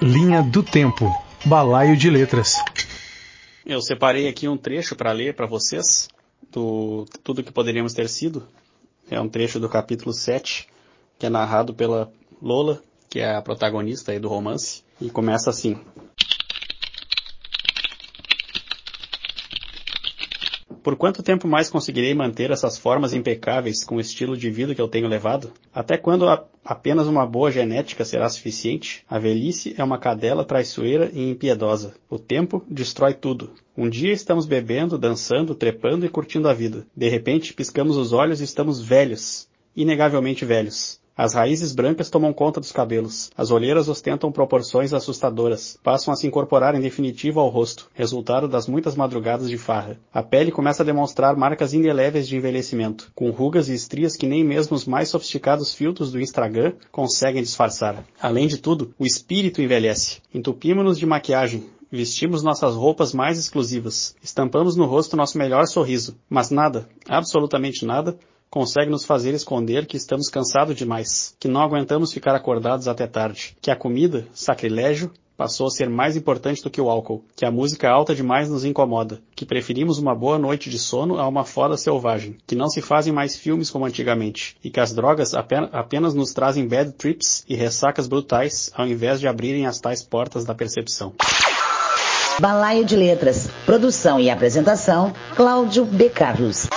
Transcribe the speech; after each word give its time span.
Linha 0.00 0.42
do 0.42 0.62
Tempo. 0.62 1.12
Balaio 1.44 1.96
de 1.96 2.08
Letras. 2.08 2.54
Eu 3.66 3.82
separei 3.82 4.28
aqui 4.28 4.46
um 4.46 4.56
trecho 4.56 4.94
para 4.94 5.10
ler 5.10 5.34
para 5.34 5.44
vocês 5.44 6.08
do 6.52 7.04
Tudo 7.24 7.42
que 7.42 7.50
Poderíamos 7.50 7.94
Ter 7.94 8.08
Sido. 8.08 8.46
É 9.10 9.20
um 9.20 9.28
trecho 9.28 9.58
do 9.58 9.68
capítulo 9.68 10.12
7, 10.12 10.68
que 11.18 11.26
é 11.26 11.28
narrado 11.28 11.74
pela 11.74 12.12
Lola, 12.40 12.80
que 13.10 13.18
é 13.18 13.34
a 13.34 13.42
protagonista 13.42 14.12
aí 14.12 14.20
do 14.20 14.28
romance, 14.28 14.84
e 15.00 15.10
começa 15.10 15.50
assim. 15.50 15.80
Por 20.88 20.96
quanto 20.96 21.22
tempo 21.22 21.46
mais 21.46 21.68
conseguirei 21.68 22.14
manter 22.14 22.50
essas 22.50 22.78
formas 22.78 23.12
impecáveis 23.12 23.84
com 23.84 23.96
o 23.96 24.00
estilo 24.00 24.34
de 24.34 24.50
vida 24.50 24.74
que 24.74 24.80
eu 24.80 24.88
tenho 24.88 25.06
levado? 25.06 25.52
Até 25.70 25.98
quando 25.98 26.26
apenas 26.64 27.06
uma 27.06 27.26
boa 27.26 27.52
genética 27.52 28.06
será 28.06 28.26
suficiente? 28.26 29.04
A 29.06 29.18
velhice 29.18 29.74
é 29.76 29.84
uma 29.84 29.98
cadela 29.98 30.46
traiçoeira 30.46 31.10
e 31.12 31.28
impiedosa. 31.28 31.94
O 32.08 32.18
tempo 32.18 32.64
destrói 32.66 33.12
tudo. 33.12 33.50
Um 33.76 33.86
dia 33.86 34.14
estamos 34.14 34.46
bebendo, 34.46 34.96
dançando, 34.96 35.54
trepando 35.54 36.06
e 36.06 36.08
curtindo 36.08 36.48
a 36.48 36.54
vida. 36.54 36.86
De 36.96 37.06
repente, 37.06 37.52
piscamos 37.52 37.98
os 37.98 38.14
olhos 38.14 38.40
e 38.40 38.44
estamos 38.44 38.80
velhos. 38.80 39.46
Inegavelmente 39.76 40.46
velhos. 40.46 40.98
As 41.18 41.34
raízes 41.34 41.72
brancas 41.72 42.08
tomam 42.08 42.32
conta 42.32 42.60
dos 42.60 42.70
cabelos. 42.70 43.28
As 43.36 43.50
olheiras 43.50 43.88
ostentam 43.88 44.30
proporções 44.30 44.94
assustadoras. 44.94 45.76
Passam 45.82 46.14
a 46.14 46.16
se 46.16 46.28
incorporar 46.28 46.76
em 46.76 46.80
definitivo 46.80 47.40
ao 47.40 47.48
rosto, 47.48 47.90
resultado 47.92 48.46
das 48.46 48.68
muitas 48.68 48.94
madrugadas 48.94 49.50
de 49.50 49.58
farra. 49.58 49.98
A 50.14 50.22
pele 50.22 50.52
começa 50.52 50.84
a 50.84 50.86
demonstrar 50.86 51.34
marcas 51.36 51.74
indeléveis 51.74 52.28
de 52.28 52.36
envelhecimento, 52.36 53.10
com 53.16 53.32
rugas 53.32 53.68
e 53.68 53.74
estrias 53.74 54.14
que 54.14 54.28
nem 54.28 54.44
mesmo 54.44 54.76
os 54.76 54.84
mais 54.84 55.08
sofisticados 55.08 55.74
filtros 55.74 56.12
do 56.12 56.20
Instagram 56.20 56.74
conseguem 56.92 57.42
disfarçar. 57.42 58.04
Além 58.20 58.46
de 58.46 58.58
tudo, 58.58 58.94
o 58.96 59.04
espírito 59.04 59.60
envelhece. 59.60 60.22
Entupimos-nos 60.32 61.00
de 61.00 61.04
maquiagem, 61.04 61.66
Vestimos 61.90 62.42
nossas 62.42 62.74
roupas 62.74 63.14
mais 63.14 63.38
exclusivas. 63.38 64.14
Estampamos 64.22 64.76
no 64.76 64.84
rosto 64.84 65.16
nosso 65.16 65.38
melhor 65.38 65.66
sorriso. 65.66 66.18
Mas 66.28 66.50
nada, 66.50 66.86
absolutamente 67.08 67.86
nada, 67.86 68.18
consegue 68.50 68.90
nos 68.90 69.04
fazer 69.04 69.34
esconder 69.34 69.86
que 69.86 69.96
estamos 69.96 70.28
cansados 70.28 70.76
demais, 70.76 71.34
que 71.38 71.48
não 71.48 71.60
aguentamos 71.60 72.12
ficar 72.12 72.34
acordados 72.34 72.88
até 72.88 73.06
tarde, 73.06 73.56
que 73.60 73.70
a 73.70 73.76
comida, 73.76 74.26
sacrilégio, 74.32 75.12
passou 75.38 75.68
a 75.68 75.70
ser 75.70 75.88
mais 75.88 76.16
importante 76.16 76.64
do 76.64 76.68
que 76.68 76.80
o 76.80 76.90
álcool, 76.90 77.24
que 77.36 77.44
a 77.44 77.50
música 77.50 77.88
alta 77.88 78.12
demais 78.12 78.50
nos 78.50 78.64
incomoda, 78.64 79.20
que 79.36 79.46
preferimos 79.46 79.96
uma 79.96 80.12
boa 80.12 80.36
noite 80.36 80.68
de 80.68 80.80
sono 80.80 81.16
a 81.16 81.28
uma 81.28 81.44
foda 81.44 81.76
selvagem, 81.76 82.36
que 82.44 82.56
não 82.56 82.68
se 82.68 82.82
fazem 82.82 83.12
mais 83.12 83.36
filmes 83.36 83.70
como 83.70 83.86
antigamente, 83.86 84.56
e 84.64 84.68
que 84.68 84.80
as 84.80 84.92
drogas 84.92 85.34
apenas 85.34 86.12
nos 86.12 86.32
trazem 86.32 86.66
bad 86.66 86.90
trips 86.92 87.44
e 87.48 87.54
ressacas 87.54 88.08
brutais 88.08 88.72
ao 88.74 88.88
invés 88.88 89.20
de 89.20 89.28
abrirem 89.28 89.64
as 89.64 89.78
tais 89.78 90.02
portas 90.02 90.44
da 90.44 90.56
percepção. 90.56 91.14
Balaio 92.40 92.84
de 92.84 92.96
Letras, 92.96 93.48
produção 93.64 94.18
e 94.18 94.30
apresentação, 94.30 95.12
Cláudio 95.36 95.84
B. 95.84 96.10
Carlos. 96.10 96.68